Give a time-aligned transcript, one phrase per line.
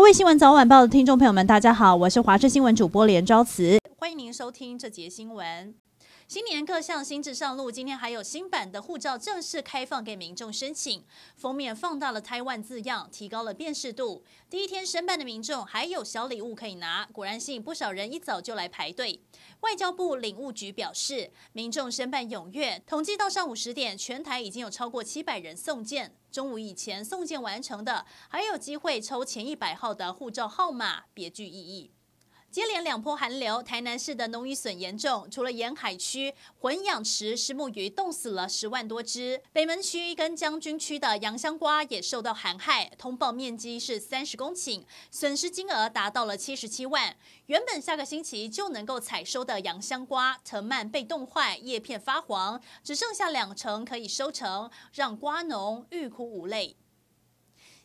[0.00, 5.74] 各位新闻早晚报的听众朋友们，大家好，我是华视新闻主播连昭慈，欢迎您收听这节新闻。
[6.26, 11.04] 新年各项新制上路，今天还有新版的护照正式开放给民众申请。
[11.36, 14.24] 封面放大了台湾字样，提高了辨识度。
[14.48, 19.20] 第一天申办的民众还有小礼物可以拿，果然吸引不少人一早就来排队。
[19.60, 26.14] 外交部领务局表示，民众申办踊跃，统计到上午十点，全台已经有超过七百人送件。
[26.30, 31.90] 中午以前送件完成的，还有机会抽前一百号的护照号码，别具意义。
[32.50, 44.82] 接连两波寒流，台南市的农渔损严重，除了沿海区混养池虱目鱼冻死了十万多只，北门区跟将军区的洋香瓜也受到寒害，通报面积是三十公顷，
[45.12, 47.16] 损失金额达到了七十七万。
[47.46, 56.76] 原本下个星期就能够采收的洋香瓜，藤蔓被冻坏，叶片发黄，只剩下两成可以收成，让瓜农欲哭无泪。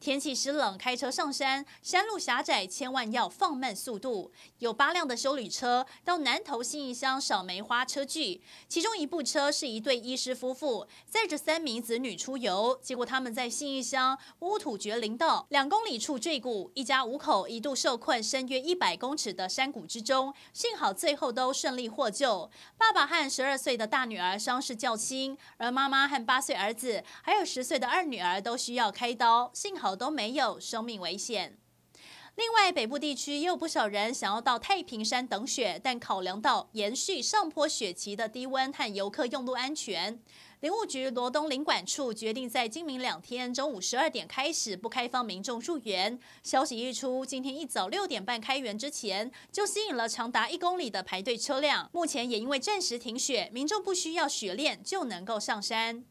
[0.00, 4.30] 天气湿冷，开车上山，山路狭窄，千万要放慢速度。
[4.60, 22.48] 有八辆的修旅车到南投信义乡赏梅花车聚，其中一部车是一对医师夫妇载着三名子女出游，结果他们在信义乡乌土绝林道两公里处坠谷，一家五口一度受困深约一百公尺的山谷之中，幸好最后都顺利获救。
[22.76, 29.87] 爸爸和十二岁的大女儿伤势较轻，而妈妈和八岁儿子还有十岁的二女儿都需要开刀，幸好。
[29.94, 31.58] 都没有生命危险。
[32.36, 40.22] 另外，北部地区也有不少人想要到太平山等雪，但考量到延续上坡雪期的低温和游客用路安全，
[40.60, 46.16] 林务局罗东林管处决定在今明两天中午十二点开始不开放民众入园。
[46.44, 51.90] 消息一出，今天一早六点半开园之前，就吸引了长达一公里的排队车辆。
[51.92, 56.04] 目前也因为暂时停雪，民众不需要雪链就能够上山。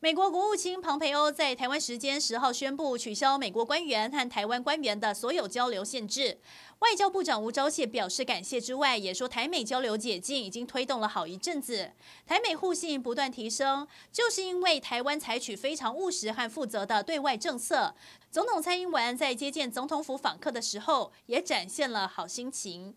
[0.00, 6.38] 美国国务卿庞培欧在台湾时间十号宣布取消美国官员和台湾官员的所有交流限制。
[6.80, 11.92] 外交部长吴钊燮表示感谢之外，也说台美交流解禁已经推动了好一阵子，
[12.26, 17.94] 台美互信不断提升，就是因为台湾采取非常务实和负责的对外政策。
[18.30, 22.94] 总统蔡英文在接见总统府访客的时候，也展现了好心情。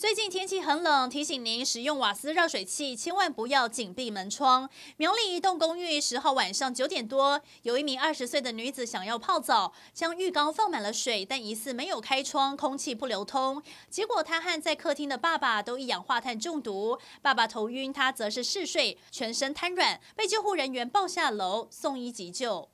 [0.00, 4.66] 最近天气很冷，提醒您使用瓦斯热水器千万不要紧闭门窗。
[4.96, 13.62] 苗栗一栋公寓十号晚上九点多，有一名二十岁的女子想要泡澡，将浴缸放满了水，但疑似没有开窗，空气不流通。
[13.90, 22.70] 结果她和在客厅的爸爸都一氧化碳中毒，爸爸头晕，她则是嗜睡，全身瘫软，被救护人员抱下楼送医急救。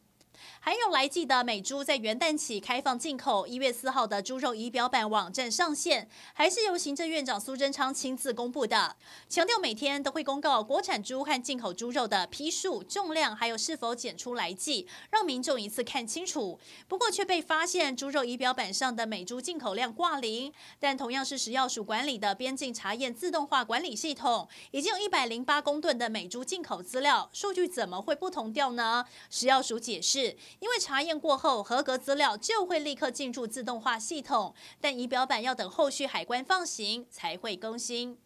[0.61, 8.97] 还有来记得美猪在元旦起开放进口，一月四号的猪肉仪表板网站上线，还是由行政院长苏贞昌亲自公布的，
[9.29, 16.59] 强调每天都会公告国产猪和进口猪肉的批数、重量，还有是否检出来记，让民众一次看清楚。
[16.89, 29.05] 不过却被发现猪肉仪表板上的美猪进口量挂零，但同样是食药署管理的边境查验自动化管理系统，已经有一百零八公吨的美猪进口资料，数据怎么会不同调呢？
[29.31, 30.26] 食药署解释。
[30.61, 38.19] 因为查验过后合格资料就会立刻进入自动化系统，但仪表板要等后续海关放行才会更新。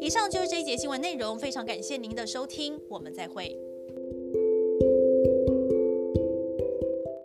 [0.00, 3.69] 以上就是这一节新闻内容，非常感谢您的收听，我们再会。